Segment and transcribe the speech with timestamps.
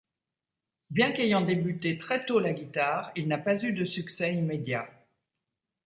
[0.89, 4.89] Bien qu'ayant débuté très tôt la guitare il n'a pas eu de succès immédiat.